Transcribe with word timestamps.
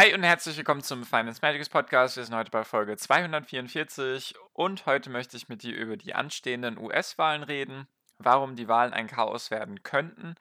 Hi 0.00 0.14
und 0.14 0.22
herzlich 0.22 0.56
willkommen 0.56 0.82
zum 0.82 1.04
Finance 1.04 1.40
Magics 1.42 1.68
Podcast. 1.68 2.16
Wir 2.16 2.24
sind 2.24 2.34
heute 2.34 2.50
bei 2.50 2.64
Folge 2.64 2.96
244 2.96 4.34
und 4.54 4.86
heute 4.86 5.10
möchte 5.10 5.36
ich 5.36 5.50
mit 5.50 5.62
dir 5.62 5.76
über 5.76 5.98
die 5.98 6.14
anstehenden 6.14 6.78
US-Wahlen 6.78 7.42
reden, 7.42 7.86
warum 8.16 8.56
die 8.56 8.66
Wahlen 8.66 8.94
ein 8.94 9.08
Chaos 9.08 9.50
werden 9.50 9.82
könnten 9.82 10.36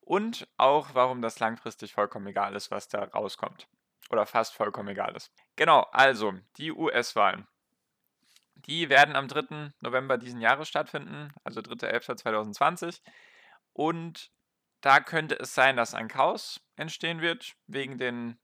und 0.00 0.48
auch 0.56 0.94
warum 0.94 1.22
das 1.22 1.38
langfristig 1.38 1.92
vollkommen 1.92 2.26
egal 2.26 2.56
ist, 2.56 2.72
was 2.72 2.88
da 2.88 3.04
rauskommt. 3.04 3.68
Oder 4.10 4.26
fast 4.26 4.54
vollkommen 4.54 4.88
egal 4.88 5.14
ist. 5.14 5.30
Genau, 5.54 5.82
also 5.92 6.34
die 6.56 6.72
US-Wahlen. 6.72 7.46
Die 8.56 8.88
werden 8.88 9.14
am 9.14 9.28
3. 9.28 9.72
November 9.82 10.18
diesen 10.18 10.40
Jahres 10.40 10.66
stattfinden, 10.66 11.32
also 11.44 11.60
3.11.2020. 11.60 13.02
Und 13.72 14.32
da 14.80 14.98
könnte 14.98 15.38
es 15.38 15.54
sein, 15.54 15.76
dass 15.76 15.94
ein 15.94 16.08
Chaos 16.08 16.60
entstehen 16.74 17.20
wird 17.20 17.54
wegen 17.68 17.98
den 17.98 18.40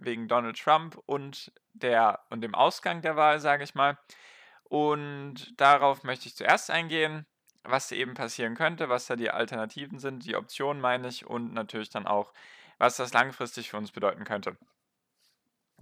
wegen 0.00 0.28
Donald 0.28 0.58
Trump 0.58 1.00
und, 1.06 1.52
der, 1.72 2.20
und 2.30 2.40
dem 2.40 2.54
Ausgang 2.54 3.02
der 3.02 3.16
Wahl, 3.16 3.40
sage 3.40 3.64
ich 3.64 3.74
mal. 3.74 3.98
Und 4.64 5.60
darauf 5.60 6.04
möchte 6.04 6.28
ich 6.28 6.36
zuerst 6.36 6.70
eingehen, 6.70 7.26
was 7.62 7.92
eben 7.92 8.14
passieren 8.14 8.54
könnte, 8.54 8.88
was 8.88 9.06
da 9.06 9.16
die 9.16 9.30
Alternativen 9.30 9.98
sind, 9.98 10.24
die 10.24 10.36
Optionen 10.36 10.80
meine 10.80 11.08
ich 11.08 11.26
und 11.26 11.52
natürlich 11.52 11.90
dann 11.90 12.06
auch, 12.06 12.32
was 12.78 12.96
das 12.96 13.12
langfristig 13.12 13.70
für 13.70 13.76
uns 13.76 13.92
bedeuten 13.92 14.24
könnte. 14.24 14.56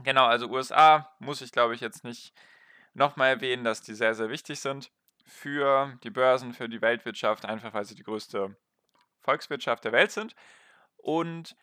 Genau, 0.02 0.26
also 0.26 0.48
USA 0.48 1.14
muss 1.18 1.40
ich 1.40 1.52
glaube 1.52 1.74
ich 1.74 1.80
jetzt 1.80 2.04
nicht 2.04 2.32
nochmal 2.94 3.28
erwähnen, 3.30 3.64
dass 3.64 3.82
die 3.82 3.94
sehr, 3.94 4.14
sehr 4.14 4.28
wichtig 4.28 4.60
sind 4.60 4.90
für 5.26 5.98
die 6.02 6.10
Börsen, 6.10 6.52
für 6.52 6.68
die 6.68 6.80
Weltwirtschaft, 6.80 7.44
einfach 7.44 7.74
weil 7.74 7.84
sie 7.84 7.94
die 7.94 8.02
größte 8.02 8.56
Volkswirtschaft 9.20 9.84
der 9.84 9.92
Welt 9.92 10.10
sind. 10.10 10.34
Und 10.96 11.56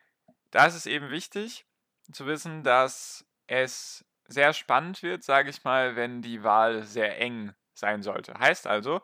da 0.52 0.66
ist 0.66 0.76
es 0.76 0.86
eben 0.86 1.10
wichtig, 1.10 1.66
zu 2.12 2.26
wissen, 2.26 2.64
dass 2.64 3.26
es 3.48 4.06
sehr 4.28 4.54
spannend 4.54 5.04
wird, 5.04 5.24
sage 5.24 5.50
ich 5.50 5.64
mal, 5.64 5.96
wenn 5.96 6.22
die 6.22 6.44
Wahl 6.44 6.84
sehr 6.84 7.20
eng 7.20 7.54
sein 7.74 8.02
sollte. 8.02 8.34
Heißt 8.40 8.68
also, 8.68 9.02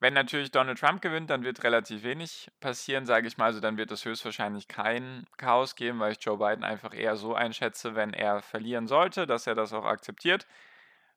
wenn 0.00 0.14
natürlich 0.14 0.50
Donald 0.50 0.78
Trump 0.78 1.02
gewinnt, 1.02 1.28
dann 1.28 1.44
wird 1.44 1.62
relativ 1.62 2.02
wenig 2.04 2.50
passieren, 2.60 3.04
sage 3.04 3.28
ich 3.28 3.36
mal. 3.36 3.46
Also 3.46 3.60
dann 3.60 3.76
wird 3.76 3.90
es 3.90 4.04
höchstwahrscheinlich 4.04 4.66
kein 4.66 5.26
Chaos 5.36 5.76
geben, 5.76 6.00
weil 6.00 6.12
ich 6.12 6.24
Joe 6.24 6.38
Biden 6.38 6.64
einfach 6.64 6.94
eher 6.94 7.16
so 7.16 7.34
einschätze, 7.34 7.94
wenn 7.94 8.14
er 8.14 8.40
verlieren 8.40 8.86
sollte, 8.86 9.26
dass 9.26 9.46
er 9.46 9.54
das 9.54 9.74
auch 9.74 9.84
akzeptiert. 9.84 10.46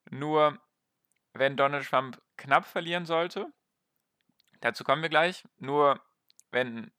Nur 0.10 0.60
wenn 1.34 1.56
Donald 1.56 1.88
Trump 1.88 2.22
knapp 2.36 2.66
verlieren 2.66 3.06
sollte, 3.06 3.48
dazu 4.60 4.84
kommen 4.84 5.02
wir 5.02 5.10
gleich, 5.10 5.46
nur 5.58 6.02
wenn 6.52 6.92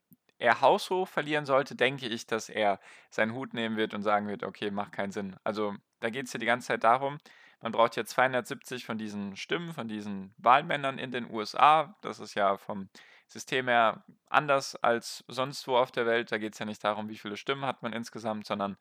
er 0.45 0.61
haushoch 0.61 1.09
verlieren 1.09 1.47
sollte, 1.47 1.75
denke 1.75 2.06
ich, 2.06 2.27
dass 2.27 2.48
er 2.48 2.78
seinen 3.11 3.33
Hut 3.33 3.55
nehmen 3.55 3.77
wird 3.77 3.95
und 3.95 4.03
sagen 4.03 4.28
wird, 4.28 4.42
okay, 4.42 4.70
macht 4.70 4.92
keinen 4.92 5.11
Sinn. 5.11 5.37
Also 5.42 5.75
da 6.00 6.11
geht 6.11 6.27
es 6.27 6.33
ja 6.34 6.39
die 6.39 6.47
ganze 6.47 6.69
Zeit 6.69 6.84
darum, 6.84 7.19
man 7.62 7.73
braucht 7.73 7.97
ja 7.97 8.05
270 8.05 8.84
von 8.84 8.98
diesen 8.98 9.37
Stimmen, 9.37 9.72
von 9.72 9.89
diesen 9.89 10.34
Wahlmännern 10.37 10.98
in 10.98 11.11
den 11.11 11.31
USA. 11.31 11.97
Das 12.03 12.21
ist 12.21 12.34
ja 12.34 12.59
vom 12.59 12.91
System 13.27 13.69
her 13.69 14.04
anders 14.28 14.77
als 14.77 15.25
sonst 15.28 15.66
wo 15.66 15.78
auf 15.78 15.91
der 15.91 16.04
Welt. 16.04 16.31
Da 16.31 16.37
geht 16.37 16.53
es 16.53 16.59
ja 16.59 16.66
nicht 16.66 16.84
darum, 16.84 17.09
wie 17.09 17.16
viele 17.16 17.38
Stimmen 17.38 17.65
hat 17.65 17.83
man 17.83 17.94
insgesamt, 17.94 18.47
sondern 18.47 18.77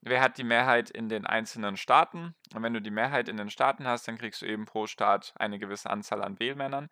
wer 0.00 0.20
hat 0.20 0.36
die 0.36 0.42
Mehrheit 0.42 0.90
in 0.90 1.08
den 1.08 1.26
einzelnen 1.26 1.76
Staaten. 1.76 2.34
Und 2.52 2.62
wenn 2.64 2.74
du 2.74 2.82
die 2.82 2.90
Mehrheit 2.90 3.28
in 3.28 3.36
den 3.36 3.50
Staaten 3.50 3.86
hast, 3.86 4.08
dann 4.08 4.18
kriegst 4.18 4.42
du 4.42 4.46
eben 4.46 4.64
pro 4.64 4.88
Staat 4.88 5.32
eine 5.36 5.60
gewisse 5.60 5.88
Anzahl 5.88 6.24
an 6.24 6.40
Wählmännern. 6.40 6.90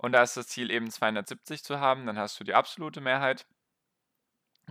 Und 0.00 0.12
da 0.12 0.22
ist 0.22 0.34
das 0.34 0.46
Ziel 0.46 0.70
eben 0.70 0.90
270 0.90 1.62
zu 1.62 1.78
haben, 1.78 2.06
dann 2.06 2.16
hast 2.16 2.40
du 2.40 2.44
die 2.44 2.54
absolute 2.54 3.02
Mehrheit. 3.02 3.46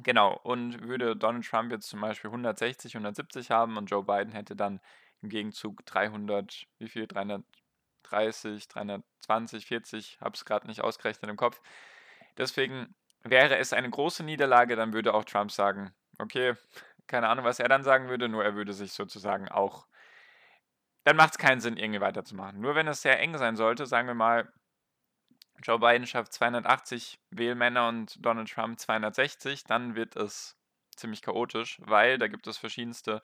Genau, 0.01 0.35
und 0.41 0.81
würde 0.87 1.15
Donald 1.15 1.45
Trump 1.45 1.71
jetzt 1.71 1.87
zum 1.87 2.01
Beispiel 2.01 2.29
160, 2.29 2.95
170 2.95 3.51
haben 3.51 3.77
und 3.77 3.91
Joe 3.91 4.03
Biden 4.03 4.33
hätte 4.33 4.55
dann 4.55 4.81
im 5.21 5.29
Gegenzug 5.29 5.85
300, 5.85 6.65
wie 6.79 6.89
viel? 6.89 7.05
330, 7.05 8.67
320, 8.69 9.67
40, 9.67 10.17
habe 10.19 10.33
es 10.33 10.45
gerade 10.45 10.65
nicht 10.65 10.81
ausgerechnet 10.81 11.29
im 11.29 11.37
Kopf. 11.37 11.61
Deswegen 12.39 12.95
wäre 13.21 13.57
es 13.59 13.71
eine 13.71 13.89
große 13.91 14.23
Niederlage, 14.23 14.75
dann 14.75 14.93
würde 14.93 15.13
auch 15.13 15.25
Trump 15.25 15.51
sagen, 15.51 15.93
okay, 16.17 16.55
keine 17.05 17.27
Ahnung, 17.27 17.45
was 17.45 17.59
er 17.59 17.67
dann 17.67 17.83
sagen 17.83 18.09
würde, 18.09 18.29
nur 18.29 18.43
er 18.43 18.55
würde 18.55 18.73
sich 18.73 18.93
sozusagen 18.93 19.47
auch, 19.47 19.85
dann 21.03 21.17
macht 21.17 21.33
es 21.33 21.37
keinen 21.37 21.61
Sinn, 21.61 21.77
irgendwie 21.77 22.01
weiterzumachen. 22.01 22.59
Nur 22.59 22.73
wenn 22.73 22.87
es 22.87 23.03
sehr 23.03 23.19
eng 23.19 23.37
sein 23.37 23.55
sollte, 23.55 23.85
sagen 23.85 24.07
wir 24.07 24.15
mal, 24.15 24.51
Joe 25.63 25.79
Biden 25.79 26.07
schafft 26.07 26.33
280 26.33 27.19
Wählmänner 27.31 27.87
und 27.89 28.23
Donald 28.25 28.49
Trump 28.49 28.79
260, 28.79 29.65
dann 29.65 29.95
wird 29.95 30.15
es 30.15 30.57
ziemlich 30.95 31.21
chaotisch, 31.21 31.79
weil 31.83 32.17
da 32.17 32.27
gibt 32.27 32.47
es 32.47 32.57
verschiedenste 32.57 33.21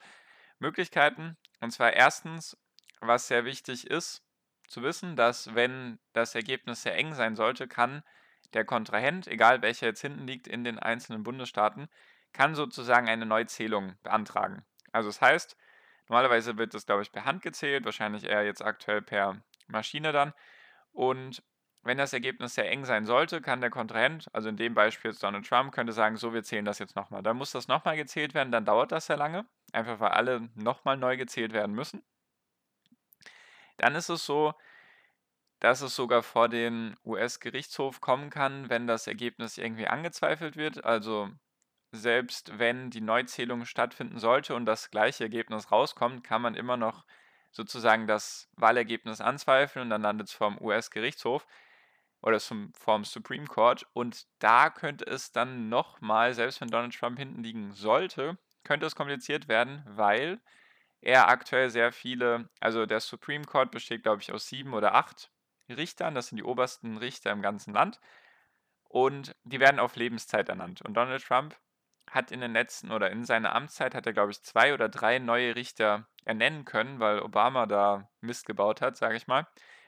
Möglichkeiten. 0.58 1.36
Und 1.60 1.70
zwar 1.70 1.92
erstens, 1.92 2.56
was 3.00 3.28
sehr 3.28 3.44
wichtig 3.44 3.86
ist, 3.86 4.22
zu 4.68 4.82
wissen, 4.82 5.16
dass 5.16 5.54
wenn 5.54 5.98
das 6.12 6.34
Ergebnis 6.34 6.82
sehr 6.82 6.96
eng 6.96 7.14
sein 7.14 7.36
sollte, 7.36 7.68
kann 7.68 8.02
der 8.52 8.64
Kontrahent, 8.64 9.26
egal 9.26 9.62
welcher 9.62 9.86
jetzt 9.86 10.00
hinten 10.00 10.26
liegt 10.26 10.46
in 10.46 10.64
den 10.64 10.78
einzelnen 10.78 11.22
Bundesstaaten, 11.22 11.88
kann 12.32 12.54
sozusagen 12.54 13.08
eine 13.08 13.26
Neuzählung 13.26 13.96
beantragen. 14.02 14.64
Also 14.92 15.08
das 15.08 15.20
heißt, 15.20 15.56
normalerweise 16.08 16.58
wird 16.58 16.74
das, 16.74 16.86
glaube 16.86 17.02
ich, 17.02 17.12
per 17.12 17.24
Hand 17.24 17.42
gezählt, 17.42 17.84
wahrscheinlich 17.84 18.24
eher 18.24 18.44
jetzt 18.44 18.62
aktuell 18.62 19.02
per 19.02 19.42
Maschine 19.68 20.12
dann. 20.12 20.32
Und 20.92 21.42
wenn 21.86 21.98
das 21.98 22.12
Ergebnis 22.12 22.54
sehr 22.54 22.70
eng 22.70 22.84
sein 22.84 23.04
sollte, 23.04 23.40
kann 23.40 23.60
der 23.60 23.70
Kontrahent, 23.70 24.26
also 24.32 24.48
in 24.48 24.56
dem 24.56 24.74
Beispiel 24.74 25.10
jetzt 25.10 25.22
Donald 25.22 25.46
Trump, 25.46 25.72
könnte 25.72 25.92
sagen, 25.92 26.16
so, 26.16 26.34
wir 26.34 26.42
zählen 26.42 26.64
das 26.64 26.78
jetzt 26.78 26.96
nochmal. 26.96 27.22
Dann 27.22 27.36
muss 27.36 27.52
das 27.52 27.68
nochmal 27.68 27.96
gezählt 27.96 28.34
werden, 28.34 28.52
dann 28.52 28.64
dauert 28.64 28.92
das 28.92 29.06
sehr 29.06 29.16
lange, 29.16 29.46
einfach 29.72 30.00
weil 30.00 30.10
alle 30.10 30.48
nochmal 30.54 30.96
neu 30.96 31.16
gezählt 31.16 31.52
werden 31.52 31.74
müssen. 31.74 32.02
Dann 33.76 33.94
ist 33.94 34.08
es 34.08 34.24
so, 34.24 34.54
dass 35.60 35.80
es 35.80 35.96
sogar 35.96 36.22
vor 36.22 36.48
den 36.48 36.96
US-Gerichtshof 37.04 38.00
kommen 38.00 38.30
kann, 38.30 38.68
wenn 38.68 38.86
das 38.86 39.06
Ergebnis 39.06 39.58
irgendwie 39.58 39.86
angezweifelt 39.86 40.56
wird. 40.56 40.84
Also 40.84 41.30
selbst 41.92 42.58
wenn 42.58 42.90
die 42.90 43.00
Neuzählung 43.00 43.64
stattfinden 43.64 44.18
sollte 44.18 44.54
und 44.54 44.66
das 44.66 44.90
gleiche 44.90 45.24
Ergebnis 45.24 45.70
rauskommt, 45.72 46.24
kann 46.24 46.42
man 46.42 46.54
immer 46.54 46.76
noch 46.76 47.04
sozusagen 47.52 48.06
das 48.06 48.50
Wahlergebnis 48.56 49.20
anzweifeln 49.20 49.84
und 49.84 49.90
dann 49.90 50.02
landet 50.02 50.28
es 50.28 50.34
vom 50.34 50.60
US-Gerichtshof 50.60 51.46
oder 52.22 52.40
zum, 52.40 52.72
vom 52.74 53.04
Supreme 53.04 53.46
Court. 53.46 53.86
Und 53.92 54.26
da 54.38 54.70
könnte 54.70 55.06
es 55.06 55.32
dann 55.32 55.68
nochmal, 55.68 56.34
selbst 56.34 56.60
wenn 56.60 56.68
Donald 56.68 56.94
Trump 56.94 57.18
hinten 57.18 57.42
liegen 57.42 57.72
sollte, 57.72 58.38
könnte 58.64 58.86
es 58.86 58.96
kompliziert 58.96 59.48
werden, 59.48 59.82
weil 59.86 60.40
er 61.00 61.28
aktuell 61.28 61.70
sehr 61.70 61.92
viele, 61.92 62.48
also 62.60 62.86
der 62.86 63.00
Supreme 63.00 63.44
Court 63.44 63.70
besteht, 63.70 64.02
glaube 64.02 64.22
ich, 64.22 64.32
aus 64.32 64.48
sieben 64.48 64.74
oder 64.74 64.94
acht 64.94 65.30
Richtern, 65.68 66.14
das 66.14 66.28
sind 66.28 66.38
die 66.38 66.44
obersten 66.44 66.96
Richter 66.96 67.30
im 67.32 67.42
ganzen 67.42 67.74
Land. 67.74 68.00
Und 68.88 69.34
die 69.44 69.60
werden 69.60 69.80
auf 69.80 69.96
Lebenszeit 69.96 70.48
ernannt. 70.48 70.82
Und 70.82 70.94
Donald 70.94 71.24
Trump 71.24 71.56
hat 72.10 72.30
in 72.30 72.40
den 72.40 72.52
letzten 72.52 72.92
oder 72.92 73.10
in 73.10 73.24
seiner 73.24 73.54
Amtszeit 73.54 73.94
hat 73.94 74.06
er, 74.06 74.12
glaube 74.12 74.30
ich, 74.30 74.42
zwei 74.42 74.72
oder 74.72 74.88
drei 74.88 75.18
neue 75.18 75.56
Richter 75.56 76.08
ernennen 76.24 76.64
können, 76.64 77.00
weil 77.00 77.20
Obama 77.20 77.66
da 77.66 78.08
Mist 78.20 78.46
gebaut 78.46 78.80
hat, 78.80 78.96
sage 78.96 79.16
ich 79.16 79.26
mal. 79.26 79.46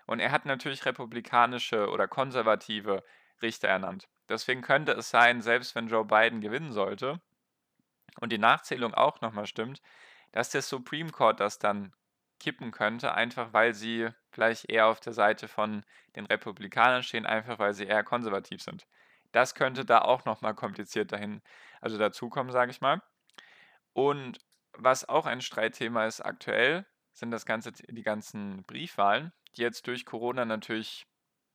Und 0.08 0.20
er 0.20 0.32
hat 0.32 0.46
natürlich 0.46 0.86
republikanische 0.86 1.90
oder 1.90 2.08
konservative 2.08 3.04
Richter 3.42 3.68
ernannt. 3.68 4.08
Deswegen 4.30 4.62
könnte 4.62 4.92
es 4.92 5.10
sein, 5.10 5.42
selbst 5.42 5.74
wenn 5.74 5.88
Joe 5.88 6.06
Biden 6.06 6.40
gewinnen 6.40 6.72
sollte 6.72 7.20
und 8.18 8.32
die 8.32 8.38
Nachzählung 8.38 8.94
auch 8.94 9.20
nochmal 9.20 9.46
stimmt, 9.46 9.82
dass 10.32 10.48
der 10.48 10.62
Supreme 10.62 11.10
Court 11.10 11.40
das 11.40 11.58
dann 11.58 11.92
kippen 12.40 12.70
könnte, 12.70 13.12
einfach 13.12 13.52
weil 13.52 13.74
sie 13.74 14.08
vielleicht 14.30 14.70
eher 14.70 14.86
auf 14.86 14.98
der 15.00 15.12
Seite 15.12 15.46
von 15.46 15.84
den 16.16 16.24
Republikanern 16.24 17.02
stehen, 17.02 17.26
einfach 17.26 17.58
weil 17.58 17.74
sie 17.74 17.84
eher 17.84 18.02
konservativ 18.02 18.62
sind. 18.62 18.86
Das 19.32 19.54
könnte 19.54 19.84
da 19.84 20.00
auch 20.00 20.24
nochmal 20.24 20.54
kompliziert 20.54 21.12
dahin, 21.12 21.42
also 21.82 21.98
dazukommen, 21.98 22.50
sage 22.50 22.70
ich 22.70 22.80
mal. 22.80 23.02
Und 23.92 24.38
was 24.72 25.06
auch 25.06 25.26
ein 25.26 25.42
Streitthema 25.42 26.06
ist 26.06 26.22
aktuell, 26.22 26.86
sind 27.12 27.30
das 27.30 27.44
ganze, 27.44 27.72
die 27.72 28.02
ganzen 28.02 28.64
Briefwahlen 28.64 29.32
die 29.56 29.62
jetzt 29.62 29.86
durch 29.86 30.04
Corona 30.04 30.44
natürlich 30.44 31.06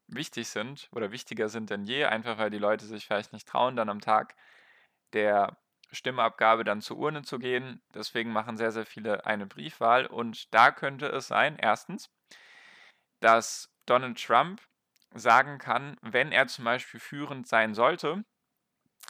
wichtig 0.07 0.47
sind 0.49 0.89
oder 0.91 1.11
wichtiger 1.11 1.49
sind 1.49 1.69
denn 1.69 1.83
je, 1.83 2.05
einfach 2.05 2.37
weil 2.37 2.49
die 2.49 2.57
Leute 2.57 2.85
sich 2.85 3.05
vielleicht 3.05 3.33
nicht 3.33 3.47
trauen, 3.47 3.75
dann 3.75 3.89
am 3.89 4.01
Tag 4.01 4.35
der 5.13 5.57
Stimmabgabe 5.91 6.63
dann 6.63 6.81
zur 6.81 6.97
Urne 6.97 7.23
zu 7.23 7.39
gehen. 7.39 7.81
Deswegen 7.93 8.31
machen 8.31 8.57
sehr, 8.57 8.71
sehr 8.71 8.85
viele 8.85 9.25
eine 9.25 9.45
Briefwahl. 9.45 10.07
Und 10.07 10.53
da 10.53 10.71
könnte 10.71 11.07
es 11.07 11.27
sein, 11.27 11.57
erstens, 11.57 12.09
dass 13.19 13.71
Donald 13.85 14.21
Trump 14.21 14.61
sagen 15.13 15.59
kann, 15.59 15.97
wenn 16.01 16.31
er 16.31 16.47
zum 16.47 16.65
Beispiel 16.65 16.99
führend 16.99 17.47
sein 17.47 17.73
sollte, 17.75 18.25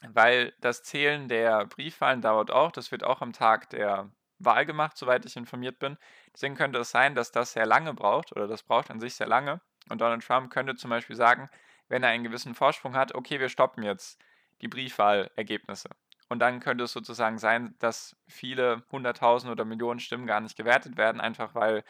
weil 0.08 0.54
das 0.60 0.84
Zählen 0.84 1.30
der 1.30 1.66
Briefwahlen 1.66 2.22
dauert 2.22 2.52
auch, 2.52 2.72
das 2.72 2.92
wird 2.92 3.04
auch 3.04 3.22
am 3.22 3.32
Tag 3.32 3.70
der 3.70 4.12
Wahl 4.46 4.66
gemacht, 4.66 4.98
soweit 4.98 5.26
ich 5.26 5.36
informiert 5.36 5.80
bin. 5.80 5.98
Deswegen 6.34 6.56
könnte 6.56 6.80
es 6.80 6.92
sein, 6.92 7.16
dass 7.16 7.32
das 7.32 7.54
sehr 7.54 7.66
lange 7.66 7.94
braucht 7.94 8.32
oder 8.32 8.48
das 8.48 8.64
braucht 8.64 8.92
an 8.92 9.00
sich 9.00 9.16
sehr 9.16 9.28
lange. 9.28 9.62
Und 9.90 10.02
Donald 10.02 10.26
Trump 10.26 10.52
könnte 10.52 10.76
zum 10.76 10.90
Beispiel 10.90 11.16
sagen, 11.16 11.50
wenn 11.90 12.04
er 12.04 12.10
einen 12.10 12.24
gewissen 12.24 12.56
Vorsprung 12.56 12.96
hat, 12.96 13.16
okay, 13.16 13.40
wir 13.40 13.50
stoppen 13.50 13.84
jetzt 13.84 14.20
die 14.62 14.68
Briefwahlergebnisse. 14.68 15.90
Und 16.30 16.40
dann 16.40 16.60
könnte 16.60 16.86
es 16.86 16.94
sozusagen 16.94 17.38
sein, 17.38 17.76
dass 17.80 18.16
viele 18.28 18.84
hunderttausend 18.92 19.52
oder 19.52 19.66
Millionen 19.66 20.00
Stimmen 20.00 20.26
gar 20.26 20.40
nicht 20.40 20.56
gewertet 20.56 20.98
werden, 20.98 21.22
einfach 21.22 21.54
weil 21.54 21.84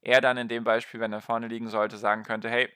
er 0.00 0.20
dann 0.20 0.36
in 0.36 0.48
dem 0.48 0.64
Beispiel, 0.64 1.00
wenn 1.00 1.12
er 1.12 1.20
vorne 1.20 1.48
liegen 1.48 1.68
sollte, 1.68 1.96
sagen 1.96 2.22
könnte, 2.22 2.48
hey, 2.48 2.72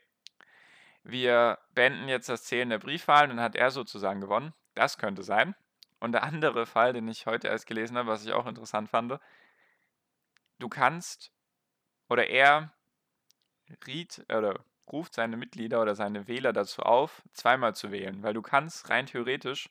wir 1.05 1.59
beenden 1.75 2.09
jetzt 2.09 2.29
das 2.29 2.45
Zählen 2.45 2.69
der 2.69 2.79
Briefwahlen, 2.79 3.31
dann 3.31 3.41
hat 3.41 3.55
er 3.55 3.71
sozusagen 3.71 4.21
gewonnen. 4.21 4.53
Das 4.75 4.99
könnte 4.99 5.23
sein. 5.23 5.55
Und 6.01 6.13
der 6.13 6.23
andere 6.23 6.67
Fall, 6.67 6.93
den 6.93 7.09
ich 7.09 7.27
heute 7.27 7.49
erst 7.49 7.67
gelesen 7.67 7.97
habe, 7.97 8.09
was 8.09 8.25
ich 8.25 8.33
auch 8.33 8.47
interessant 8.47 8.89
fand, 8.89 9.19
du 10.59 10.69
kannst 10.69 11.33
oder 12.09 12.29
er 12.29 12.73
riet 13.87 14.25
oder 14.29 14.65
ruft 14.91 15.15
seine 15.15 15.37
Mitglieder 15.37 15.83
oder 15.83 15.95
seine 15.95 16.29
Wähler 16.29 16.53
dazu 16.53 16.83
auf, 16.83 17.23
zweimal 17.33 17.75
zu 17.75 17.91
wählen, 17.91 18.23
weil 18.23 18.35
du 18.35 18.43
kannst 18.43 18.89
rein 18.89 19.07
theoretisch 19.07 19.69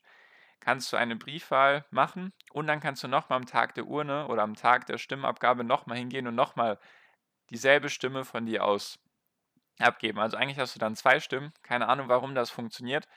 kannst 0.60 0.92
du 0.92 0.98
eine 0.98 1.16
Briefwahl 1.16 1.86
machen 1.92 2.34
und 2.52 2.68
dann 2.68 2.80
kannst 2.80 3.04
du 3.04 3.08
nochmal 3.08 3.38
am 3.38 3.46
Tag 3.46 3.76
der 3.76 3.86
Urne 3.86 4.28
oder 4.28 4.44
am 4.44 4.56
Tag 4.56 4.86
der 4.88 4.98
Stimmabgabe 4.98 5.64
nochmal 5.64 5.98
hingehen 5.98 6.28
und 6.28 6.36
nochmal 6.36 6.80
dieselbe 7.50 7.90
Stimme 7.90 8.26
von 8.26 8.46
dir 8.46 8.64
aus 8.64 9.00
abgeben. 9.80 10.20
Also 10.20 10.38
eigentlich 10.38 10.60
hast 10.60 10.76
du 10.76 10.80
dann 10.80 10.96
zwei 10.96 11.20
Stimmen. 11.20 11.54
Keine 11.64 11.88
Ahnung, 11.88 12.10
warum 12.10 12.36
das 12.36 12.50
funktioniert. 12.50 13.08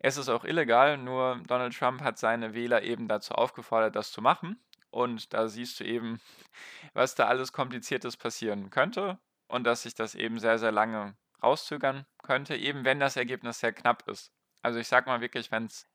Es 0.00 0.16
ist 0.16 0.28
auch 0.28 0.44
illegal, 0.44 0.98
nur 0.98 1.40
Donald 1.46 1.76
Trump 1.76 2.02
hat 2.02 2.18
seine 2.18 2.54
Wähler 2.54 2.82
eben 2.82 3.08
dazu 3.08 3.34
aufgefordert, 3.34 3.94
das 3.94 4.10
zu 4.10 4.20
machen. 4.20 4.58
Und 4.90 5.32
da 5.32 5.48
siehst 5.48 5.80
du 5.80 5.84
eben, 5.84 6.20
was 6.92 7.14
da 7.14 7.26
alles 7.26 7.52
Kompliziertes 7.52 8.16
passieren 8.16 8.70
könnte 8.70 9.18
und 9.48 9.64
dass 9.64 9.82
sich 9.82 9.94
das 9.94 10.14
eben 10.14 10.38
sehr, 10.38 10.58
sehr 10.58 10.72
lange 10.72 11.16
rauszögern 11.42 12.06
könnte, 12.22 12.56
eben 12.56 12.84
wenn 12.84 13.00
das 13.00 13.16
Ergebnis 13.16 13.60
sehr 13.60 13.72
knapp 13.72 14.08
ist. 14.08 14.32
Also 14.62 14.78
ich 14.78 14.88
sag 14.88 15.06
mal 15.06 15.20
wirklich, 15.20 15.50
wenn 15.50 15.64
es 15.64 15.88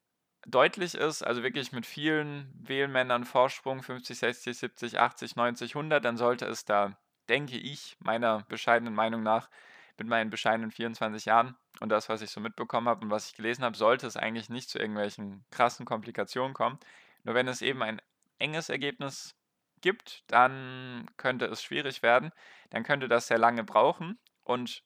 deutlich 0.45 0.95
ist, 0.95 1.23
also 1.23 1.43
wirklich 1.43 1.71
mit 1.71 1.85
vielen 1.85 2.51
Wählmännern 2.55 3.23
Vorsprung, 3.23 3.81
50, 3.81 4.17
60, 4.17 4.57
70, 4.57 4.99
80, 4.99 5.35
90, 5.35 5.75
100, 5.75 6.03
dann 6.03 6.17
sollte 6.17 6.45
es 6.45 6.65
da, 6.65 6.97
denke 7.29 7.57
ich, 7.57 7.97
meiner 7.99 8.43
bescheidenen 8.43 8.93
Meinung 8.93 9.23
nach, 9.23 9.49
mit 9.97 10.07
meinen 10.07 10.29
bescheidenen 10.29 10.71
24 10.71 11.25
Jahren 11.25 11.55
und 11.79 11.89
das, 11.89 12.09
was 12.09 12.21
ich 12.21 12.31
so 12.31 12.39
mitbekommen 12.39 12.87
habe 12.87 13.05
und 13.05 13.11
was 13.11 13.29
ich 13.29 13.35
gelesen 13.35 13.63
habe, 13.63 13.77
sollte 13.77 14.07
es 14.07 14.17
eigentlich 14.17 14.49
nicht 14.49 14.69
zu 14.69 14.79
irgendwelchen 14.79 15.45
krassen 15.51 15.85
Komplikationen 15.85 16.53
kommen. 16.53 16.79
Nur 17.23 17.35
wenn 17.35 17.47
es 17.47 17.61
eben 17.61 17.83
ein 17.83 18.01
enges 18.39 18.69
Ergebnis 18.69 19.35
gibt, 19.81 20.23
dann 20.27 21.05
könnte 21.17 21.45
es 21.45 21.61
schwierig 21.61 22.01
werden. 22.01 22.31
Dann 22.69 22.83
könnte 22.83 23.07
das 23.07 23.27
sehr 23.27 23.37
lange 23.37 23.63
brauchen 23.63 24.19
und 24.43 24.83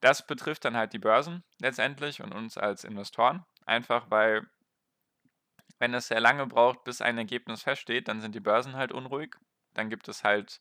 das 0.00 0.26
betrifft 0.26 0.64
dann 0.64 0.76
halt 0.76 0.92
die 0.92 0.98
Börsen 0.98 1.42
letztendlich 1.60 2.22
und 2.22 2.32
uns 2.32 2.56
als 2.56 2.84
Investoren. 2.84 3.44
Einfach 3.66 4.10
weil, 4.10 4.46
wenn 5.78 5.94
es 5.94 6.08
sehr 6.08 6.20
lange 6.20 6.46
braucht, 6.46 6.84
bis 6.84 7.00
ein 7.00 7.18
Ergebnis 7.18 7.62
feststeht, 7.62 8.08
dann 8.08 8.20
sind 8.20 8.34
die 8.34 8.40
Börsen 8.40 8.74
halt 8.74 8.92
unruhig. 8.92 9.36
Dann 9.74 9.90
gibt 9.90 10.08
es 10.08 10.24
halt 10.24 10.60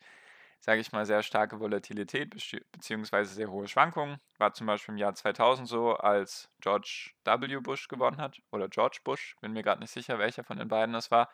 sage 0.59 0.81
ich 0.81 0.92
mal, 0.92 1.06
sehr 1.06 1.24
starke 1.24 1.59
Volatilität 1.59 2.31
bzw. 2.31 3.24
sehr 3.24 3.51
hohe 3.51 3.68
Schwankungen. 3.68 4.19
War 4.38 4.54
zum 4.54 4.68
Beispiel 4.68 4.94
im 4.94 4.98
Jahr 4.98 5.13
2000 5.13 5.68
so, 5.68 5.95
als 5.95 6.50
George 6.59 7.12
W. 7.24 7.59
Bush 7.59 7.88
gewonnen 7.88 8.18
hat 8.18 8.39
oder 8.51 8.68
George 8.68 9.00
Bush, 9.04 9.36
bin 9.42 9.54
mir 9.54 9.63
gerade 9.63 9.81
nicht 9.81 9.92
sicher, 9.92 10.19
welcher 10.19 10.44
von 10.44 10.57
den 10.57 10.68
beiden 10.68 10.94
das 10.94 11.12
war. 11.12 11.30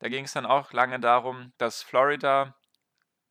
Da 0.00 0.08
ging 0.08 0.24
es 0.24 0.32
dann 0.32 0.46
auch 0.46 0.72
lange 0.72 0.98
darum, 1.00 1.52
dass 1.58 1.82
Florida 1.82 2.54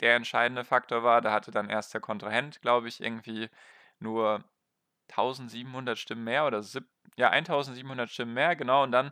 der 0.01 0.16
entscheidende 0.16 0.63
Faktor 0.63 1.04
war. 1.04 1.22
Da 1.22 1.31
hatte 1.31 1.51
dann 1.51 1.69
erst 1.69 1.94
der 1.94 2.01
Kontrahent, 2.01 2.62
glaube 2.62 2.88
ich, 2.88 3.01
irgendwie 3.01 3.50
nur 4.00 4.44
1700 5.10 5.98
Stimmen 5.98 6.24
mehr 6.24 6.45
oder 6.45 6.63
ja 7.18 7.30
1700 7.30 8.10
Stimmen 8.10 8.33
mehr, 8.33 8.56
genau. 8.56 8.83
Und 8.83 8.92
dann 8.92 9.12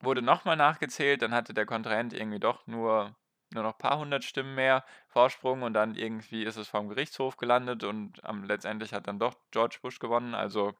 wurde 0.00 0.22
nochmal 0.22 0.56
nachgezählt, 0.56 1.22
dann 1.22 1.34
hatte 1.34 1.54
der 1.54 1.66
Kontrahent 1.66 2.12
irgendwie 2.12 2.40
doch 2.40 2.66
nur 2.66 3.16
nur 3.54 3.62
noch 3.62 3.74
ein 3.74 3.78
paar 3.78 3.98
hundert 3.98 4.24
Stimmen 4.24 4.54
mehr 4.54 4.84
Vorsprung 5.08 5.62
und 5.62 5.74
dann 5.74 5.94
irgendwie 5.94 6.44
ist 6.44 6.56
es 6.56 6.68
vom 6.68 6.88
Gerichtshof 6.88 7.36
gelandet 7.36 7.84
und 7.84 8.20
ähm, 8.24 8.44
letztendlich 8.44 8.92
hat 8.92 9.06
dann 9.06 9.18
doch 9.18 9.34
George 9.50 9.78
Bush 9.82 9.98
gewonnen. 9.98 10.34
Also 10.34 10.74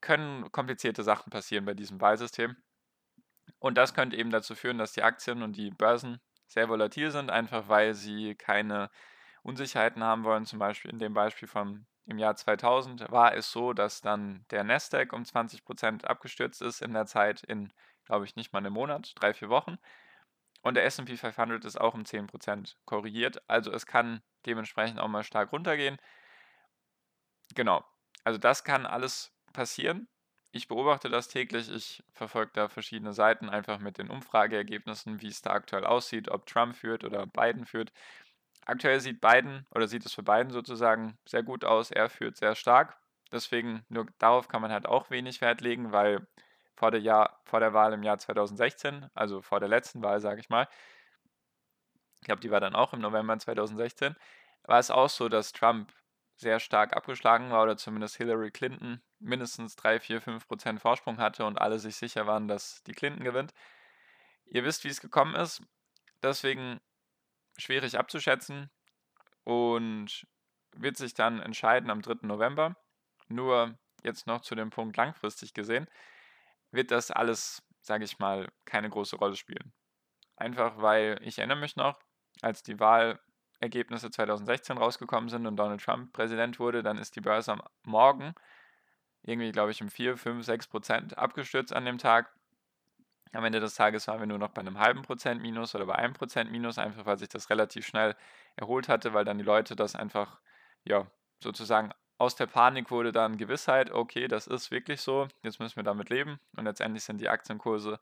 können 0.00 0.50
komplizierte 0.52 1.02
Sachen 1.02 1.30
passieren 1.30 1.64
bei 1.64 1.74
diesem 1.74 2.00
Wahlsystem. 2.00 2.56
Und 3.58 3.76
das 3.76 3.94
könnte 3.94 4.16
eben 4.16 4.30
dazu 4.30 4.54
führen, 4.54 4.78
dass 4.78 4.92
die 4.92 5.02
Aktien 5.02 5.42
und 5.42 5.56
die 5.56 5.70
Börsen 5.70 6.20
sehr 6.46 6.68
volatil 6.68 7.10
sind, 7.10 7.30
einfach 7.30 7.68
weil 7.68 7.94
sie 7.94 8.34
keine 8.34 8.90
Unsicherheiten 9.42 10.02
haben 10.04 10.24
wollen. 10.24 10.46
Zum 10.46 10.58
Beispiel 10.58 10.90
in 10.90 10.98
dem 10.98 11.14
Beispiel 11.14 11.48
vom 11.48 11.86
im 12.06 12.18
Jahr 12.18 12.36
2000 12.36 13.10
war 13.10 13.34
es 13.34 13.52
so, 13.52 13.74
dass 13.74 14.00
dann 14.00 14.46
der 14.50 14.64
Nasdaq 14.64 15.12
um 15.12 15.24
20% 15.24 16.06
abgestürzt 16.06 16.62
ist 16.62 16.80
in 16.80 16.94
der 16.94 17.04
Zeit 17.04 17.42
in, 17.42 17.70
glaube 18.06 18.24
ich, 18.24 18.34
nicht 18.34 18.52
mal 18.52 18.60
einem 18.60 18.72
Monat, 18.72 19.12
drei, 19.16 19.34
vier 19.34 19.50
Wochen. 19.50 19.78
Und 20.68 20.74
der 20.74 20.84
SP 20.84 21.16
500 21.16 21.64
ist 21.64 21.80
auch 21.80 21.94
um 21.94 22.04
10% 22.04 22.76
korrigiert. 22.84 23.40
Also 23.48 23.72
es 23.72 23.86
kann 23.86 24.20
dementsprechend 24.44 25.00
auch 25.00 25.08
mal 25.08 25.24
stark 25.24 25.50
runtergehen. 25.50 25.96
Genau. 27.54 27.82
Also 28.22 28.38
das 28.38 28.64
kann 28.64 28.84
alles 28.84 29.32
passieren. 29.54 30.08
Ich 30.52 30.68
beobachte 30.68 31.08
das 31.08 31.28
täglich. 31.28 31.70
Ich 31.70 32.04
verfolge 32.12 32.50
da 32.52 32.68
verschiedene 32.68 33.14
Seiten 33.14 33.48
einfach 33.48 33.78
mit 33.78 33.96
den 33.96 34.10
Umfrageergebnissen, 34.10 35.22
wie 35.22 35.28
es 35.28 35.40
da 35.40 35.52
aktuell 35.52 35.86
aussieht, 35.86 36.28
ob 36.28 36.44
Trump 36.44 36.76
führt 36.76 37.02
oder 37.02 37.24
Biden 37.24 37.64
führt. 37.64 37.90
Aktuell 38.66 39.00
sieht 39.00 39.22
Biden 39.22 39.66
oder 39.70 39.88
sieht 39.88 40.04
es 40.04 40.12
für 40.12 40.22
Biden 40.22 40.50
sozusagen 40.50 41.16
sehr 41.26 41.42
gut 41.42 41.64
aus. 41.64 41.90
Er 41.90 42.10
führt 42.10 42.36
sehr 42.36 42.54
stark. 42.54 42.98
Deswegen 43.32 43.86
nur 43.88 44.06
darauf 44.18 44.48
kann 44.48 44.60
man 44.60 44.70
halt 44.70 44.84
auch 44.84 45.08
wenig 45.08 45.40
Wert 45.40 45.62
legen, 45.62 45.92
weil 45.92 46.26
vor 46.78 46.92
der, 46.92 47.00
Jahr, 47.00 47.40
vor 47.44 47.58
der 47.58 47.74
Wahl 47.74 47.92
im 47.92 48.04
Jahr 48.04 48.18
2016, 48.18 49.10
also 49.12 49.42
vor 49.42 49.58
der 49.58 49.68
letzten 49.68 50.00
Wahl, 50.00 50.20
sage 50.20 50.40
ich 50.40 50.48
mal, 50.48 50.68
ich 52.20 52.26
glaube, 52.26 52.40
die 52.40 52.52
war 52.52 52.60
dann 52.60 52.76
auch 52.76 52.92
im 52.92 53.00
November 53.00 53.36
2016, 53.36 54.14
war 54.62 54.78
es 54.78 54.92
auch 54.92 55.08
so, 55.08 55.28
dass 55.28 55.52
Trump 55.52 55.92
sehr 56.36 56.60
stark 56.60 56.96
abgeschlagen 56.96 57.50
war 57.50 57.64
oder 57.64 57.76
zumindest 57.76 58.16
Hillary 58.16 58.52
Clinton 58.52 59.02
mindestens 59.18 59.74
3, 59.74 59.98
4, 59.98 60.20
5 60.20 60.46
Prozent 60.46 60.80
Vorsprung 60.80 61.18
hatte 61.18 61.44
und 61.44 61.60
alle 61.60 61.80
sich 61.80 61.96
sicher 61.96 62.28
waren, 62.28 62.46
dass 62.46 62.84
die 62.84 62.92
Clinton 62.92 63.24
gewinnt. 63.24 63.52
Ihr 64.46 64.62
wisst, 64.62 64.84
wie 64.84 64.88
es 64.88 65.00
gekommen 65.00 65.34
ist, 65.34 65.60
deswegen 66.22 66.80
schwierig 67.56 67.98
abzuschätzen 67.98 68.70
und 69.42 70.28
wird 70.76 70.96
sich 70.96 71.14
dann 71.14 71.40
entscheiden 71.40 71.90
am 71.90 72.02
3. 72.02 72.18
November. 72.22 72.76
Nur 73.26 73.76
jetzt 74.04 74.28
noch 74.28 74.42
zu 74.42 74.54
dem 74.54 74.70
Punkt 74.70 74.96
langfristig 74.96 75.54
gesehen 75.54 75.88
wird 76.70 76.90
das 76.90 77.10
alles, 77.10 77.62
sage 77.80 78.04
ich 78.04 78.18
mal, 78.18 78.48
keine 78.64 78.90
große 78.90 79.16
Rolle 79.16 79.36
spielen. 79.36 79.72
Einfach 80.36 80.80
weil 80.80 81.18
ich 81.22 81.38
erinnere 81.38 81.58
mich 81.58 81.76
noch, 81.76 81.98
als 82.42 82.62
die 82.62 82.78
Wahlergebnisse 82.78 84.10
2016 84.10 84.78
rausgekommen 84.78 85.28
sind 85.28 85.46
und 85.46 85.56
Donald 85.56 85.82
Trump 85.82 86.12
Präsident 86.12 86.60
wurde, 86.60 86.82
dann 86.82 86.98
ist 86.98 87.16
die 87.16 87.20
Börse 87.20 87.52
am 87.52 87.62
Morgen 87.82 88.34
irgendwie, 89.22 89.52
glaube 89.52 89.70
ich, 89.70 89.82
um 89.82 89.88
4, 89.88 90.16
5, 90.16 90.44
6 90.44 90.68
Prozent 90.68 91.18
abgestürzt 91.18 91.72
an 91.72 91.84
dem 91.84 91.98
Tag. 91.98 92.32
Am 93.32 93.44
Ende 93.44 93.60
des 93.60 93.74
Tages 93.74 94.08
waren 94.08 94.20
wir 94.20 94.26
nur 94.26 94.38
noch 94.38 94.50
bei 94.50 94.62
einem 94.62 94.78
halben 94.78 95.02
Prozent 95.02 95.42
Minus 95.42 95.74
oder 95.74 95.84
bei 95.86 95.96
einem 95.96 96.14
Prozent 96.14 96.50
Minus, 96.50 96.78
einfach 96.78 97.04
weil 97.04 97.18
sich 97.18 97.28
das 97.28 97.50
relativ 97.50 97.86
schnell 97.86 98.16
erholt 98.56 98.88
hatte, 98.88 99.12
weil 99.12 99.24
dann 99.24 99.38
die 99.38 99.44
Leute 99.44 99.76
das 99.76 99.94
einfach, 99.94 100.40
ja, 100.84 101.06
sozusagen 101.42 101.92
aus 102.18 102.34
der 102.34 102.46
Panik 102.46 102.90
wurde 102.90 103.12
dann 103.12 103.38
Gewissheit, 103.38 103.92
okay, 103.92 104.26
das 104.26 104.48
ist 104.48 104.70
wirklich 104.70 105.00
so, 105.00 105.28
jetzt 105.42 105.60
müssen 105.60 105.76
wir 105.76 105.84
damit 105.84 106.10
leben. 106.10 106.40
Und 106.56 106.64
letztendlich 106.64 107.04
sind 107.04 107.20
die 107.20 107.28
Aktienkurse 107.28 108.00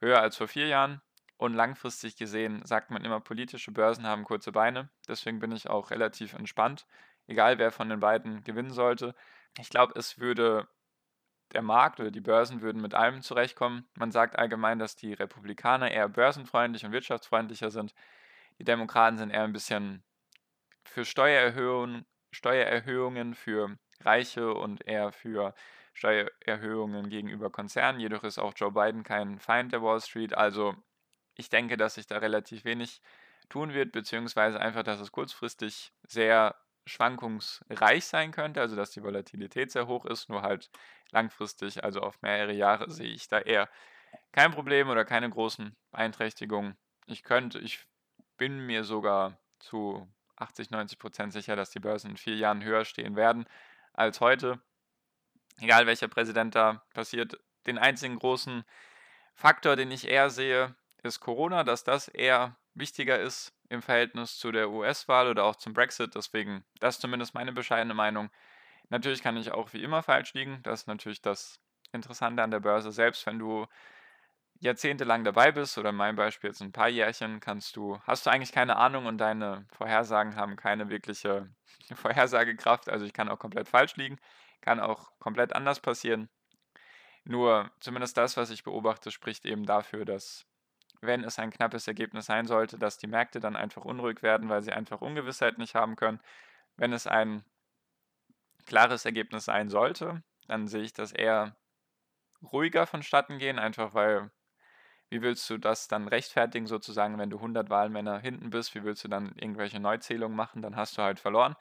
höher 0.00 0.20
als 0.20 0.36
vor 0.36 0.48
vier 0.48 0.66
Jahren. 0.66 1.00
Und 1.36 1.54
langfristig 1.54 2.16
gesehen 2.16 2.64
sagt 2.64 2.90
man 2.90 3.04
immer, 3.04 3.20
politische 3.20 3.70
Börsen 3.70 4.06
haben 4.06 4.24
kurze 4.24 4.52
Beine. 4.52 4.90
Deswegen 5.08 5.38
bin 5.38 5.52
ich 5.52 5.68
auch 5.68 5.90
relativ 5.90 6.34
entspannt, 6.34 6.86
egal 7.26 7.58
wer 7.58 7.70
von 7.70 7.88
den 7.88 8.00
beiden 8.00 8.42
gewinnen 8.44 8.70
sollte. 8.70 9.14
Ich 9.58 9.70
glaube, 9.70 9.94
es 9.96 10.18
würde 10.18 10.68
der 11.52 11.62
Markt 11.62 12.00
oder 12.00 12.10
die 12.10 12.20
Börsen 12.20 12.60
würden 12.60 12.82
mit 12.82 12.94
allem 12.94 13.22
zurechtkommen. 13.22 13.86
Man 13.94 14.10
sagt 14.10 14.36
allgemein, 14.36 14.78
dass 14.78 14.96
die 14.96 15.12
Republikaner 15.12 15.90
eher 15.90 16.08
börsenfreundlich 16.08 16.84
und 16.84 16.92
wirtschaftsfreundlicher 16.92 17.70
sind. 17.70 17.94
Die 18.58 18.64
Demokraten 18.64 19.18
sind 19.18 19.30
eher 19.30 19.44
ein 19.44 19.52
bisschen 19.52 20.02
für 20.84 21.04
Steuererhöhungen 21.04 22.04
Steuererhöhungen 22.34 23.34
für 23.34 23.76
Reiche 24.00 24.52
und 24.52 24.86
eher 24.86 25.12
für 25.12 25.54
Steuererhöhungen 25.94 27.08
gegenüber 27.08 27.50
Konzernen. 27.50 28.00
Jedoch 28.00 28.24
ist 28.24 28.38
auch 28.38 28.52
Joe 28.56 28.72
Biden 28.72 29.04
kein 29.04 29.38
Feind 29.38 29.72
der 29.72 29.82
Wall 29.82 30.00
Street. 30.00 30.34
Also 30.34 30.74
ich 31.36 31.48
denke, 31.48 31.76
dass 31.76 31.94
sich 31.94 32.06
da 32.06 32.18
relativ 32.18 32.64
wenig 32.64 33.00
tun 33.48 33.72
wird, 33.72 33.92
beziehungsweise 33.92 34.60
einfach, 34.60 34.82
dass 34.82 35.00
es 35.00 35.12
kurzfristig 35.12 35.92
sehr 36.02 36.56
schwankungsreich 36.86 38.04
sein 38.04 38.32
könnte, 38.32 38.60
also 38.60 38.76
dass 38.76 38.90
die 38.90 39.02
Volatilität 39.02 39.70
sehr 39.70 39.86
hoch 39.86 40.04
ist, 40.04 40.28
nur 40.28 40.42
halt 40.42 40.70
langfristig, 41.10 41.82
also 41.82 42.00
auf 42.00 42.20
mehrere 42.20 42.52
Jahre, 42.52 42.90
sehe 42.90 43.12
ich 43.12 43.28
da 43.28 43.38
eher 43.38 43.68
kein 44.32 44.52
Problem 44.52 44.88
oder 44.88 45.04
keine 45.04 45.30
großen 45.30 45.76
Beeinträchtigungen. 45.92 46.76
Ich 47.06 47.22
könnte, 47.22 47.58
ich 47.58 47.86
bin 48.36 48.66
mir 48.66 48.84
sogar 48.84 49.38
zu 49.58 50.08
80, 50.44 50.70
90 50.70 50.98
Prozent 50.98 51.32
sicher, 51.32 51.56
dass 51.56 51.70
die 51.70 51.80
Börsen 51.80 52.12
in 52.12 52.16
vier 52.16 52.36
Jahren 52.36 52.62
höher 52.62 52.84
stehen 52.84 53.16
werden 53.16 53.46
als 53.92 54.20
heute. 54.20 54.60
Egal 55.60 55.86
welcher 55.86 56.08
Präsident 56.08 56.54
da 56.54 56.82
passiert. 56.94 57.38
Den 57.66 57.78
einzigen 57.78 58.18
großen 58.18 58.64
Faktor, 59.34 59.76
den 59.76 59.90
ich 59.90 60.08
eher 60.08 60.30
sehe, 60.30 60.74
ist 61.02 61.20
Corona, 61.20 61.64
dass 61.64 61.84
das 61.84 62.08
eher 62.08 62.56
wichtiger 62.74 63.18
ist 63.20 63.52
im 63.68 63.82
Verhältnis 63.82 64.38
zu 64.38 64.52
der 64.52 64.70
US-Wahl 64.70 65.28
oder 65.28 65.44
auch 65.44 65.56
zum 65.56 65.72
Brexit. 65.72 66.14
Deswegen, 66.14 66.64
das 66.80 66.96
ist 66.96 67.00
zumindest 67.00 67.34
meine 67.34 67.52
bescheidene 67.52 67.94
Meinung. 67.94 68.30
Natürlich 68.88 69.22
kann 69.22 69.36
ich 69.36 69.52
auch 69.52 69.72
wie 69.72 69.82
immer 69.82 70.02
falsch 70.02 70.34
liegen. 70.34 70.60
Das 70.62 70.82
ist 70.82 70.86
natürlich 70.86 71.22
das 71.22 71.60
Interessante 71.92 72.42
an 72.42 72.50
der 72.50 72.60
Börse. 72.60 72.92
Selbst 72.92 73.24
wenn 73.26 73.38
du 73.38 73.66
jahrzehntelang 74.60 75.24
dabei 75.24 75.52
bist 75.52 75.76
oder 75.78 75.90
in 75.90 75.96
meinem 75.96 76.16
Beispiel 76.16 76.50
jetzt 76.50 76.62
ein 76.62 76.72
paar 76.72 76.88
Jährchen, 76.88 77.40
kannst 77.40 77.76
du, 77.76 77.98
hast 78.04 78.26
du 78.26 78.30
eigentlich 78.30 78.52
keine 78.52 78.76
Ahnung 78.76 79.06
und 79.06 79.18
deine 79.18 79.66
Vorhersagen 79.70 80.36
haben 80.36 80.56
keine 80.56 80.88
wirkliche 80.88 81.48
Vorhersagekraft. 81.94 82.88
Also 82.88 83.04
ich 83.04 83.12
kann 83.12 83.28
auch 83.28 83.38
komplett 83.38 83.68
falsch 83.68 83.96
liegen, 83.96 84.18
kann 84.60 84.80
auch 84.80 85.10
komplett 85.18 85.54
anders 85.54 85.80
passieren. 85.80 86.28
Nur 87.24 87.70
zumindest 87.80 88.16
das, 88.16 88.36
was 88.36 88.50
ich 88.50 88.64
beobachte, 88.64 89.10
spricht 89.10 89.46
eben 89.46 89.64
dafür, 89.64 90.04
dass 90.04 90.46
wenn 91.00 91.24
es 91.24 91.38
ein 91.38 91.50
knappes 91.50 91.86
Ergebnis 91.88 92.26
sein 92.26 92.46
sollte, 92.46 92.78
dass 92.78 92.98
die 92.98 93.06
Märkte 93.06 93.40
dann 93.40 93.56
einfach 93.56 93.84
unruhig 93.84 94.22
werden, 94.22 94.48
weil 94.48 94.62
sie 94.62 94.72
einfach 94.72 95.00
Ungewissheit 95.00 95.58
nicht 95.58 95.74
haben 95.74 95.96
können. 95.96 96.20
Wenn 96.76 96.92
es 96.92 97.06
ein 97.06 97.44
klares 98.66 99.04
Ergebnis 99.04 99.44
sein 99.44 99.68
sollte, 99.68 100.22
dann 100.46 100.66
sehe 100.66 100.82
ich 100.82 100.92
das 100.92 101.12
eher 101.12 101.56
ruhiger 102.42 102.86
vonstatten 102.86 103.38
gehen, 103.38 103.58
einfach 103.58 103.94
weil, 103.94 104.30
wie 105.10 105.22
willst 105.22 105.48
du 105.50 105.58
das 105.58 105.88
dann 105.88 106.08
rechtfertigen, 106.08 106.66
sozusagen, 106.66 107.18
wenn 107.18 107.30
du 107.30 107.40
100 107.40 107.70
Wahlmänner 107.70 108.18
hinten 108.18 108.50
bist, 108.50 108.74
wie 108.74 108.84
willst 108.84 109.04
du 109.04 109.08
dann 109.08 109.32
irgendwelche 109.36 109.80
Neuzählungen 109.80 110.36
machen, 110.36 110.62
dann 110.62 110.76
hast 110.76 110.98
du 110.98 111.02
halt 111.02 111.20
verloren. 111.20 111.56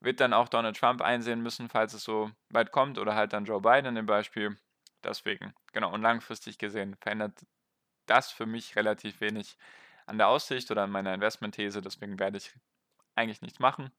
Wird 0.00 0.20
dann 0.20 0.32
auch 0.34 0.48
Donald 0.48 0.76
Trump 0.76 1.00
einsehen 1.02 1.42
müssen, 1.42 1.68
falls 1.68 1.94
es 1.94 2.04
so 2.04 2.30
weit 2.50 2.72
kommt, 2.72 2.98
oder 2.98 3.14
halt 3.14 3.32
dann 3.32 3.44
Joe 3.44 3.60
Biden 3.60 3.96
im 3.96 4.06
Beispiel. 4.06 4.58
Deswegen, 5.04 5.54
genau, 5.72 5.92
und 5.92 6.02
langfristig 6.02 6.58
gesehen 6.58 6.96
verändert 7.00 7.34
das 8.06 8.30
für 8.32 8.46
mich 8.46 8.76
relativ 8.76 9.20
wenig 9.20 9.56
an 10.06 10.18
der 10.18 10.28
Aussicht 10.28 10.70
oder 10.70 10.82
an 10.84 10.90
meiner 10.90 11.14
Investmentthese, 11.14 11.82
deswegen 11.82 12.18
werde 12.18 12.38
ich 12.38 12.52
eigentlich 13.16 13.42
nichts 13.42 13.60
machen. 13.60 13.92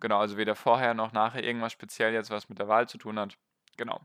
Genau, 0.00 0.18
also 0.20 0.36
weder 0.36 0.56
vorher 0.56 0.94
noch 0.94 1.12
nachher 1.12 1.44
irgendwas 1.44 1.72
speziell 1.72 2.12
jetzt, 2.14 2.30
was 2.30 2.48
mit 2.48 2.58
der 2.58 2.68
Wahl 2.68 2.88
zu 2.88 2.98
tun 2.98 3.18
hat. 3.18 3.38
Genau. 3.76 4.00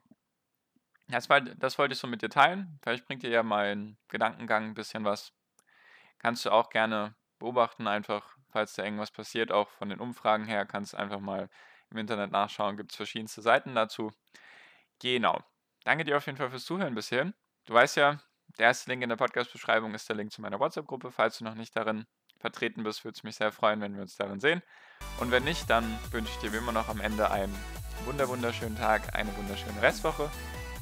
Das, 1.07 1.29
war, 1.29 1.41
das 1.41 1.77
wollte 1.77 1.93
ich 1.93 1.99
so 1.99 2.07
mit 2.07 2.21
dir 2.21 2.29
teilen. 2.29 2.79
Vielleicht 2.81 3.05
bringt 3.05 3.23
dir 3.23 3.29
ja 3.29 3.43
mein 3.43 3.97
Gedankengang 4.07 4.65
ein 4.65 4.73
bisschen 4.73 5.05
was. 5.05 5.33
Kannst 6.19 6.45
du 6.45 6.51
auch 6.51 6.69
gerne 6.69 7.15
beobachten, 7.39 7.87
einfach, 7.87 8.37
falls 8.49 8.73
da 8.73 8.83
irgendwas 8.83 9.11
passiert, 9.11 9.51
auch 9.51 9.69
von 9.69 9.89
den 9.89 9.99
Umfragen 9.99 10.45
her, 10.45 10.65
kannst 10.65 10.93
du 10.93 10.97
einfach 10.97 11.19
mal 11.19 11.49
im 11.91 11.97
Internet 11.97 12.31
nachschauen, 12.31 12.77
gibt 12.77 12.91
es 12.91 12.97
verschiedenste 12.97 13.41
Seiten 13.41 13.75
dazu. 13.75 14.11
Genau. 14.99 15.43
Danke 15.83 16.03
dir 16.03 16.17
auf 16.17 16.25
jeden 16.25 16.37
Fall 16.37 16.49
fürs 16.49 16.65
Zuhören 16.65 16.95
bisher. 16.95 17.33
Du 17.65 17.73
weißt 17.73 17.97
ja, 17.97 18.19
der 18.57 18.67
erste 18.67 18.89
Link 18.89 19.03
in 19.03 19.09
der 19.09 19.17
Podcast-Beschreibung 19.17 19.93
ist 19.93 20.07
der 20.09 20.15
Link 20.15 20.31
zu 20.31 20.41
meiner 20.41 20.59
WhatsApp-Gruppe. 20.59 21.11
Falls 21.11 21.37
du 21.37 21.43
noch 21.43 21.55
nicht 21.55 21.75
darin 21.75 22.05
vertreten 22.39 22.83
bist, 22.83 23.03
würde 23.03 23.15
es 23.15 23.23
mich 23.23 23.35
sehr 23.35 23.51
freuen, 23.51 23.81
wenn 23.81 23.95
wir 23.95 24.01
uns 24.01 24.15
darin 24.15 24.39
sehen. 24.39 24.61
Und 25.19 25.31
wenn 25.31 25.43
nicht, 25.43 25.69
dann 25.69 25.99
wünsche 26.11 26.31
ich 26.31 26.37
dir 26.39 26.53
wie 26.53 26.57
immer 26.57 26.71
noch 26.71 26.89
am 26.89 27.01
Ende 27.01 27.29
einen 27.29 27.55
wunder 28.05 28.27
wunderschönen 28.27 28.77
Tag, 28.77 29.15
eine 29.15 29.35
wunderschöne 29.37 29.81
Restwoche. 29.81 30.29